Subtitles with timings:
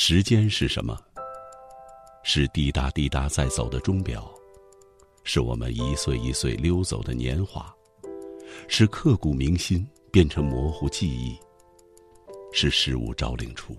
[0.00, 0.96] 时间是什么？
[2.22, 4.32] 是滴答滴答在走的钟表，
[5.24, 7.74] 是我们一岁一岁溜走的年华，
[8.68, 11.36] 是刻骨铭心变成模糊记忆，
[12.52, 13.76] 是事物招领处。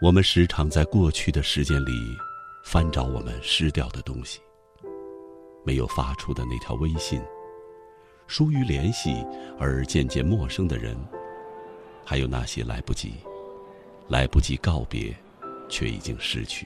[0.00, 1.90] 我们时常在过去的时间里
[2.64, 4.40] 翻找我们失掉的东西，
[5.64, 7.20] 没有发出的那条微信，
[8.28, 9.26] 疏于联系
[9.58, 10.96] 而渐渐陌生的人，
[12.04, 13.14] 还有那些来不及。
[14.08, 15.12] 来不及告别，
[15.68, 16.64] 却已经失去。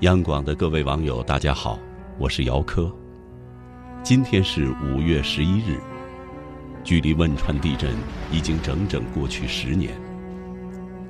[0.00, 1.78] 央广的各位网友，大家好，
[2.18, 2.94] 我是姚科。
[4.02, 5.80] 今天是五月十一日，
[6.82, 7.90] 距离汶川地震
[8.30, 9.98] 已经整整过去十年。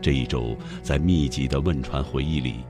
[0.00, 2.64] 这一周，在密集的汶川回忆里，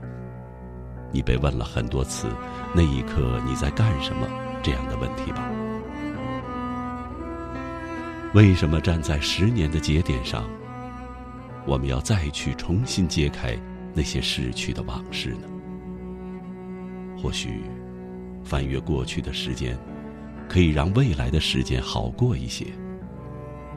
[1.11, 2.27] 你被问了很多次
[2.73, 4.27] “那一刻你在干什么”
[4.63, 5.47] 这样的问题吧。
[8.35, 10.43] 为什么站在十年的节点上，
[11.65, 13.57] 我们要再去重新揭开
[13.93, 15.47] 那些逝去的往事呢？
[17.17, 17.61] 或许，
[18.43, 19.77] 翻阅过去的时间，
[20.49, 22.65] 可以让未来的时间好过一些；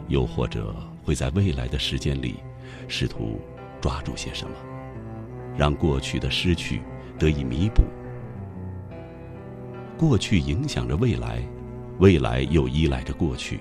[0.08, 2.34] 又或者会在未来的时间里，
[2.88, 3.41] 试图
[3.80, 4.56] 抓住些什么，
[5.56, 6.82] 让过去的失去
[7.16, 7.84] 得以弥补。
[9.97, 11.41] 过去影响着未来，
[12.00, 13.60] 未来又依赖着过去。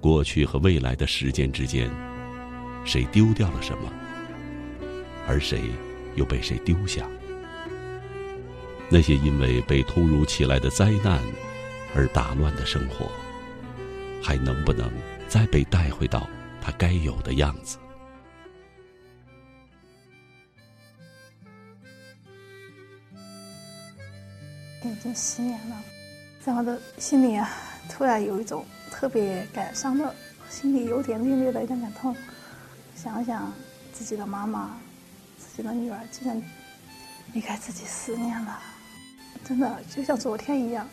[0.00, 1.90] 过去和未来的时间之间，
[2.84, 3.92] 谁丢掉了什么，
[5.26, 5.60] 而谁
[6.14, 7.06] 又被谁丢下？
[8.90, 11.20] 那些因为被突如其来的灾难
[11.94, 13.10] 而打乱的生活，
[14.22, 14.90] 还能不能
[15.26, 16.26] 再被带回到
[16.60, 17.78] 它该有的样子？
[24.84, 25.76] 已经十年了，
[26.44, 27.50] 在我的心里啊，
[27.90, 28.64] 突然有一种。
[28.90, 30.12] 特别感伤的，
[30.50, 32.16] 心里有点略略的一点感痛。
[32.96, 33.52] 想想
[33.92, 34.76] 自己的妈妈，
[35.38, 36.42] 自己的女儿竟然
[37.32, 38.58] 离开自己十年了，
[39.44, 40.88] 真的就像昨天一样。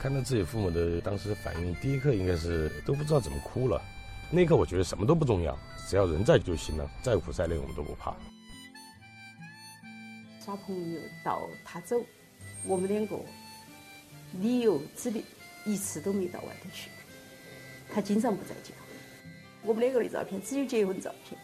[0.00, 3.80] 看到自己父母的当时反应，第一刻应该是都不知道怎么哭了。
[4.32, 5.56] 那一刻我觉得什么都不重要，
[5.86, 8.12] 只要人在就行了，再苦再累我们都不怕。
[10.44, 12.02] 耍朋友到他走，
[12.66, 13.18] 我们两个。
[14.40, 15.22] 理由指的
[15.66, 16.88] 一次都没到外头去，
[17.90, 18.72] 他经常不在家。
[19.62, 21.38] 我们两个的照片只有结婚照片，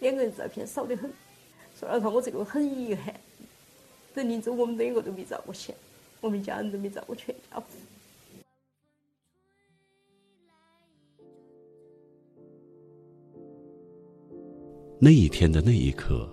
[0.00, 1.08] 两个人照片少得很。
[1.78, 3.14] 说老实话，我这个很遗憾。
[4.12, 5.76] 等临走，我们两个都没照过相，
[6.20, 7.66] 我们家人都没照过全家福。
[15.00, 16.28] 那一天的那一刻，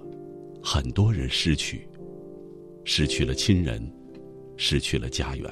[0.64, 1.88] 很多人失去，
[2.94, 3.81] 失去了亲人，
[4.57, 5.50] 失去了家园。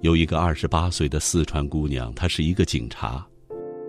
[0.00, 3.22] 有一个二十八岁的四川姑娘，她是一个警察，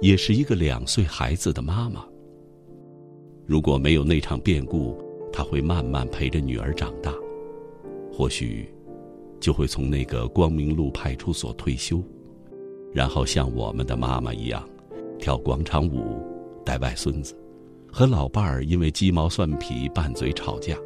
[0.01, 2.06] 也是一个两岁孩子的妈妈。
[3.45, 5.01] 如果没有那场变故，
[5.31, 7.13] 她会慢慢陪着女儿长大，
[8.12, 8.69] 或许
[9.39, 12.03] 就会从那个光明路派出所退休，
[12.94, 14.67] 然后像我们的妈妈一样，
[15.17, 16.22] 跳广场舞，
[16.66, 17.33] 带外孙子，
[17.89, 20.78] 和老伴儿因为鸡毛蒜皮拌嘴吵架。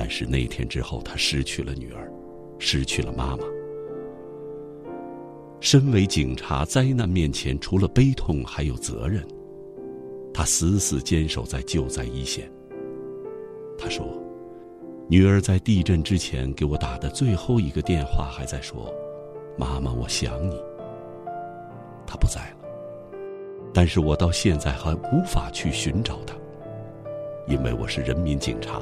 [0.00, 2.10] 但是那天之后，他失去了女儿，
[2.58, 3.44] 失去了妈妈。
[5.60, 9.22] 身为警察，灾难面前除了悲痛还有责任。
[10.32, 12.50] 他死死坚守在救灾一线。
[13.78, 14.06] 他说
[15.06, 18.90] ：“女儿在地震之前给我打的最后一个电话，还在说
[19.58, 20.56] ：‘妈妈，我想你。’
[22.08, 23.18] 她不在了，
[23.74, 26.34] 但是我到现在还无法去寻找她，
[27.46, 28.80] 因为我是人民警察，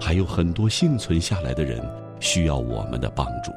[0.00, 1.80] 还有很多幸存下来的人
[2.18, 3.52] 需要我们的帮助。”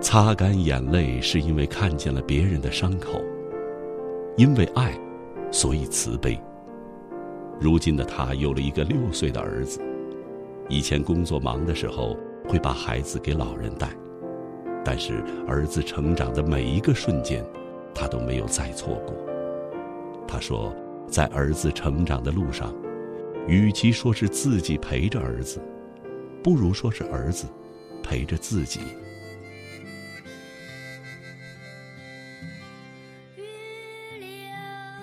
[0.00, 3.20] 擦干眼泪，是因为看见了别人的伤口；
[4.36, 4.98] 因为爱，
[5.52, 6.40] 所以慈悲。
[7.60, 9.78] 如今的他有了一个六岁的儿子，
[10.70, 12.16] 以前工作忙的时候
[12.48, 13.90] 会把孩子给老人带，
[14.82, 17.44] 但是儿子成长的每一个瞬间，
[17.94, 19.14] 他都没有再错过。
[20.26, 20.74] 他说，
[21.06, 22.74] 在儿子成长的路上，
[23.46, 25.60] 与其说是自己陪着儿子，
[26.42, 27.46] 不如说是儿子
[28.02, 28.80] 陪着自己。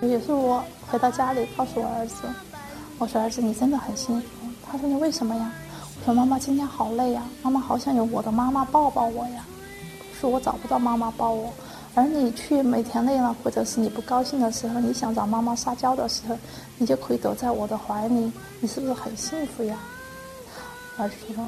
[0.00, 2.22] 也是我回到家里告诉我儿子，
[2.98, 4.26] 我说儿子你真的很幸福。
[4.64, 5.52] 他说你为什么呀？
[5.98, 9.44] 我说妈妈今天好累呀，妈妈好想有我的妈妈抱抱我呀。
[10.18, 11.52] 说我找不到妈妈抱我，
[11.98, 16.38] 而你去每天累了或者是你不高兴的时候，你想找妈妈撒娇的时候，
[16.76, 19.76] 你就可以躲在我的怀里，你是不是很幸福呀？
[20.96, 21.44] 儿子说，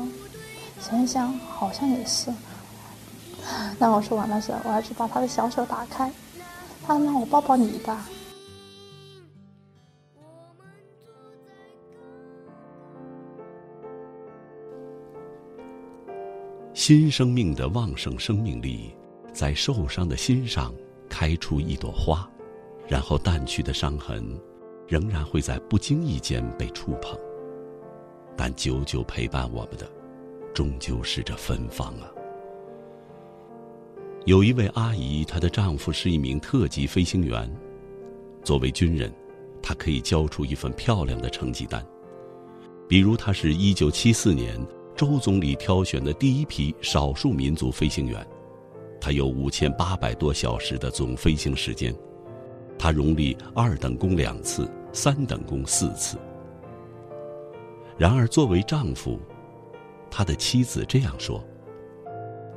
[0.80, 2.32] 想想好像也是。
[3.78, 6.10] 当我说完的时候，我儿子把他的小手打开，
[6.84, 8.04] 他让我抱抱你吧。
[16.74, 18.92] 新生命的旺盛生命力，
[19.40, 20.70] 在受伤的心上
[21.08, 22.30] 开出一朵花，
[22.86, 24.38] 然后淡去的伤痕，
[24.86, 27.18] 仍然会在不经意间被触碰。
[28.36, 29.90] 但久久陪伴我们的，
[30.52, 32.12] 终究是这芬芳啊！
[34.26, 37.50] 有一位阿姨，她的丈夫是一名特级飞行员。
[38.44, 39.10] 作为军人，
[39.62, 41.82] 她可以交出一份漂亮的成绩单，
[42.86, 44.54] 比如，她是一九七四年。
[44.94, 48.26] 周总理挑选的第一批少数民族飞行员，
[49.00, 51.94] 他有五千八百多小时的总飞行时间，
[52.78, 56.18] 他荣立二等功两次，三等功四次。
[57.96, 59.18] 然而，作为丈夫，
[60.10, 61.42] 他的妻子这样说：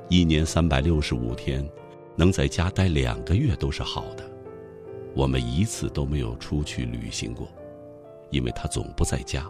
[0.10, 1.68] 一年三百六十五天，
[2.16, 4.24] 能在家待两个月都是好的。
[5.16, 7.48] 我们一次都没有出去旅行过，
[8.32, 9.50] 因为他总不在家。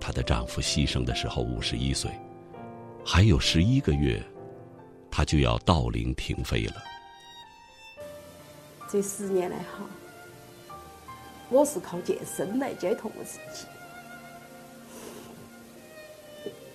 [0.00, 2.10] 她的丈夫牺牲的时候五十一岁，
[3.04, 4.20] 还有十一个月，
[5.12, 6.82] 他就要到龄停飞了。
[8.90, 9.84] 这十年来哈，
[11.50, 13.66] 我是靠健身来解脱我自己。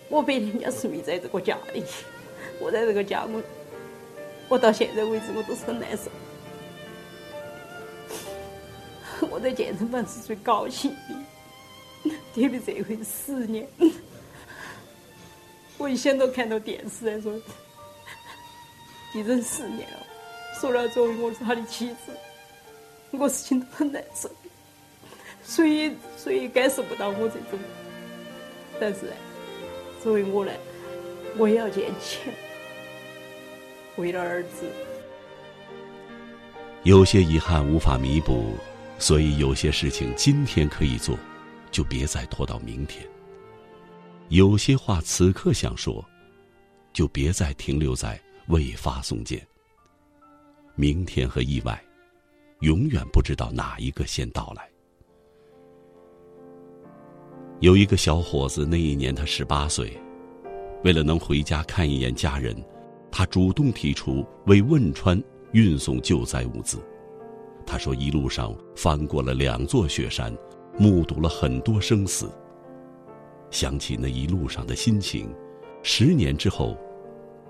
[0.08, 1.84] 我白天家是没在这个家里，
[2.62, 3.42] 我在这个家我，
[4.48, 6.12] 我到现在为止我都是很难受。
[9.30, 12.12] 我在健身房是最高兴的。
[12.34, 13.68] 特别这回十年，
[15.78, 17.34] 我一想到看到电视来说，
[19.14, 19.98] 地震十年了，
[20.60, 22.12] 说了作为我是他的妻子，
[23.12, 24.30] 我是心都很难受，
[25.44, 27.60] 谁谁也感受不到我这种，
[28.80, 29.12] 但是，
[30.04, 30.52] 作为我呢，
[31.38, 32.34] 我也要坚强，
[33.96, 34.66] 为了儿子。
[36.84, 38.56] 有些遗憾无法弥补，
[39.00, 41.18] 所以有些事情今天可以做。
[41.70, 43.06] 就别再拖到明天。
[44.30, 46.04] 有些话此刻想说，
[46.94, 49.46] 就别再停留在未发送件。
[50.76, 51.82] 明天和意外，
[52.62, 54.70] 永远不知道哪一个先到来。
[57.60, 60.00] 有一个小伙子，那一年他十八岁，
[60.84, 62.56] 为了能回家看一眼家人，
[63.12, 65.22] 他主动提出为汶川
[65.54, 66.78] 运送救灾物资。
[67.66, 70.36] 他说，一路上翻过了两座雪山。
[70.80, 72.30] 目睹了很多生死，
[73.50, 75.34] 想起那一路上的心情，
[75.82, 76.78] 十年之后，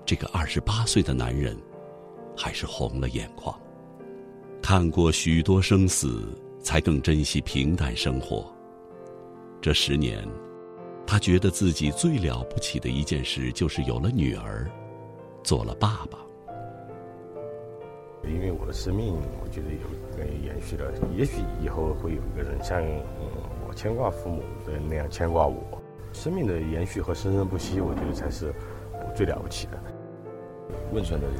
[0.08, 1.54] 这个二十八岁的男人，
[2.34, 3.54] 还是红了眼眶。
[4.62, 8.50] 看过许多生死，才更珍惜平淡生活。
[9.60, 10.26] 这十年，
[11.06, 14.66] 他觉得自己最了不起的一件事，就是有了女儿，
[15.44, 16.18] 做了爸爸。
[18.24, 20.90] 因为我的生命，我觉得有延续了。
[21.18, 22.82] 也许以后会有一个人像
[23.68, 25.78] 我牵挂父母的那样牵挂我。
[26.14, 28.54] 生命的延续和生生不息，我觉得才是
[29.14, 29.78] 最了不起的。
[30.92, 31.36] 汶川的人，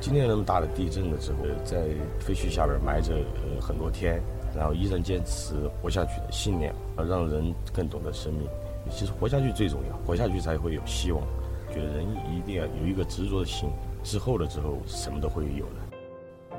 [0.00, 1.86] 今年那么大的地震的时候，在
[2.18, 4.20] 废墟下边埋着呃很多天，
[4.56, 8.48] 然后依然坚持活下去的信念，让人更懂得生命。
[8.90, 11.22] 其实活下去最重要，活下去才会有希望。
[11.72, 13.68] 觉得人一定要有一个执着的心，
[14.04, 16.56] 之后了之后，什么都会有的。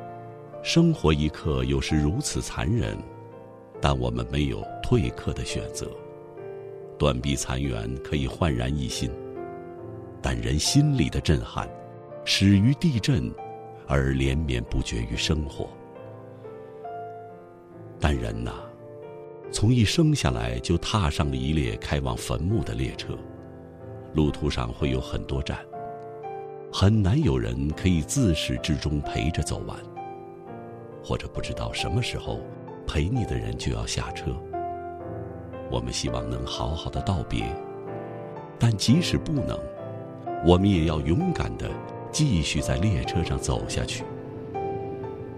[0.64, 2.98] 生活一刻有时如此残忍，
[3.80, 5.90] 但我们没有退课的选择。
[7.00, 9.10] 断壁残垣可以焕然一新，
[10.22, 11.70] 但人心里的震撼，
[12.30, 13.34] 始于地震，
[13.88, 15.70] 而连绵不绝于生活。
[18.02, 18.52] 但人呐，
[19.50, 23.18] 从一生下来就踏上了一列开往坟墓的列车，
[24.14, 25.58] 路途上会有很多站，
[26.70, 29.78] 很难有人可以自始至终陪着走完。
[31.02, 32.42] 或者不知道什么时候，
[32.86, 34.36] 陪你的人就要下车。
[35.72, 37.46] 我们希望能好好的道别，
[38.60, 39.58] 但即使不能，
[40.46, 41.72] 我们也要勇敢的
[42.12, 44.04] 继续在列车上走下去。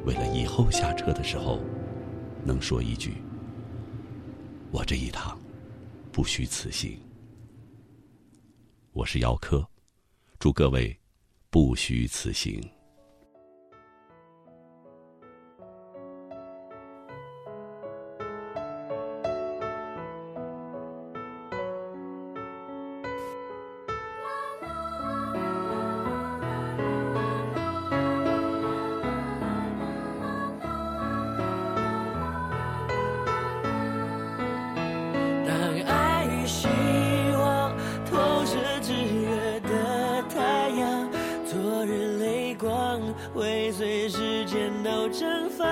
[0.06, 1.60] 为了以后下车的时候，
[2.44, 3.16] 能说一句
[4.72, 5.38] ：“我这一趟，
[6.12, 6.98] 不虚此行。”
[8.94, 9.68] 我是姚科，
[10.40, 10.98] 祝各位
[11.50, 12.62] 不虚此行。
[45.12, 45.66] 蒸发。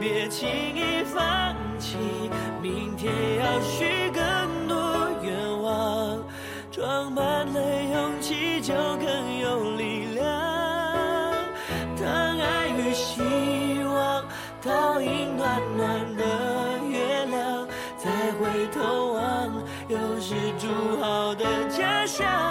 [0.00, 1.96] 别轻易放弃，
[2.60, 4.76] 明天要许更多
[5.22, 6.18] 愿望，
[6.70, 10.24] 装满了勇气就更有力量。
[11.96, 13.22] 当爱与希
[13.84, 14.24] 望
[14.62, 16.24] 倒映暖暖的
[16.90, 17.66] 月亮，
[17.96, 19.50] 再回头望，
[19.88, 20.68] 又是筑
[21.00, 22.43] 好的家乡。